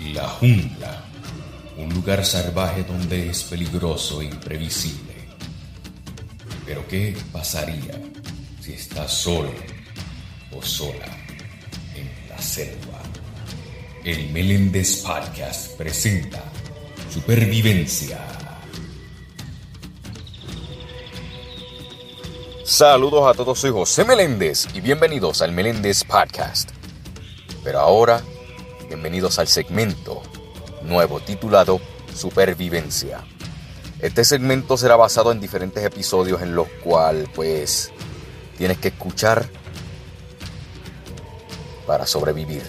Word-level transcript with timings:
La 0.00 0.28
jungla, 0.28 1.04
un 1.78 1.94
lugar 1.94 2.24
salvaje 2.24 2.82
donde 2.82 3.30
es 3.30 3.44
peligroso 3.44 4.20
e 4.20 4.26
imprevisible. 4.26 5.14
Pero 6.66 6.86
¿qué 6.88 7.16
pasaría 7.32 8.00
si 8.60 8.72
estás 8.72 9.12
solo 9.12 9.52
o 10.52 10.60
sola 10.62 11.06
en 11.94 12.10
la 12.28 12.38
selva? 12.38 13.00
El 14.04 14.30
Meléndez 14.30 14.96
Podcast 14.96 15.76
presenta 15.76 16.42
Supervivencia. 17.10 18.18
Saludos 22.64 23.28
a 23.28 23.34
todos, 23.34 23.58
soy 23.60 23.70
José 23.70 24.04
Meléndez 24.04 24.66
y 24.74 24.80
bienvenidos 24.80 25.40
al 25.40 25.52
Meléndez 25.52 26.02
Podcast. 26.02 26.70
Pero 27.62 27.78
ahora, 27.80 28.22
bienvenidos 28.88 29.38
al 29.38 29.48
segmento 29.48 30.22
nuevo 30.82 31.20
titulado 31.20 31.80
Supervivencia. 32.14 33.20
Este 34.00 34.24
segmento 34.24 34.76
será 34.76 34.96
basado 34.96 35.32
en 35.32 35.40
diferentes 35.40 35.82
episodios 35.84 36.42
en 36.42 36.54
los 36.54 36.68
cuales 36.82 37.28
pues 37.34 37.92
tienes 38.56 38.78
que 38.78 38.88
escuchar 38.88 39.48
para 41.86 42.06
sobrevivir. 42.06 42.62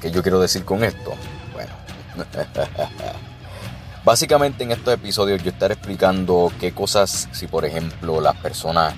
¿Qué 0.00 0.10
yo 0.10 0.22
quiero 0.22 0.40
decir 0.40 0.64
con 0.64 0.82
esto? 0.82 1.14
Bueno, 1.52 1.72
básicamente 4.04 4.64
en 4.64 4.72
estos 4.72 4.94
episodios 4.94 5.42
yo 5.42 5.50
estaré 5.50 5.74
explicando 5.74 6.52
qué 6.58 6.72
cosas 6.72 7.28
si 7.32 7.46
por 7.46 7.64
ejemplo 7.64 8.20
las 8.20 8.36
personas 8.36 8.94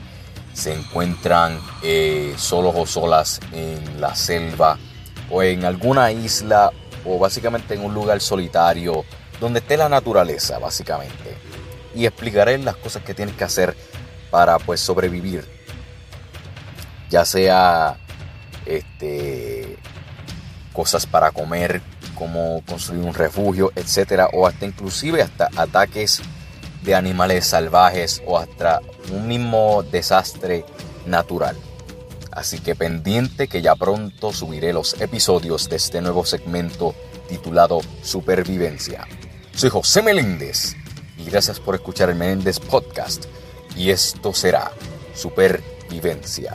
se 0.55 0.75
encuentran 0.75 1.61
eh, 1.83 2.35
solos 2.37 2.75
o 2.77 2.87
solas 2.87 3.41
en 3.53 4.01
la 4.01 4.15
selva 4.15 4.79
o 5.31 5.43
en 5.43 5.65
alguna 5.65 6.11
isla 6.11 6.71
o 7.05 7.19
básicamente 7.19 7.75
en 7.75 7.85
un 7.85 7.95
lugar 7.95 8.21
solitario 8.21 9.05
donde 9.41 9.61
esté 9.61 9.77
la 9.77 9.89
naturaleza 9.89 10.59
básicamente. 10.59 11.37
Y 11.95 12.07
explicaré 12.07 12.59
las 12.59 12.77
cosas 12.77 13.03
que 13.03 13.15
tienes 13.15 13.35
que 13.35 13.45
hacer 13.45 13.77
para 14.31 14.59
pues 14.59 14.81
sobrevivir. 14.81 15.45
Ya 17.11 17.25
sea 17.25 17.97
este 18.67 19.79
cosas 20.73 21.07
para 21.07 21.31
comer 21.31 21.81
como 22.15 22.63
construir 22.67 23.03
un 23.03 23.15
refugio 23.15 23.73
etcétera 23.75 24.29
o 24.33 24.47
hasta 24.47 24.67
inclusive 24.67 25.23
hasta 25.23 25.49
ataques 25.57 26.21
de 26.83 26.95
animales 26.95 27.47
salvajes 27.47 28.23
o 28.27 28.39
hasta 28.39 28.81
un 29.11 29.27
mismo 29.27 29.83
desastre 29.83 30.65
natural 31.07 31.57
Así 32.39 32.61
que 32.61 32.77
pendiente 32.77 33.49
que 33.49 33.63
ya 33.63 33.75
pronto 33.75 34.33
subiré 34.33 34.73
los 34.73 34.95
episodios 35.01 35.69
de 35.69 35.75
este 35.75 36.01
nuevo 36.01 36.25
segmento 36.25 36.95
titulado 37.29 37.81
Supervivencia. 38.01 39.09
Soy 39.57 39.71
José 39.71 40.03
Meléndez 40.03 40.77
y 41.19 41.29
gracias 41.29 41.59
por 41.59 41.75
escuchar 41.75 42.11
el 42.11 42.15
Meléndez 42.15 42.61
Podcast. 42.61 43.25
Y 43.77 43.91
esto 43.91 44.33
será 44.33 44.71
Supervivencia. 45.17 46.55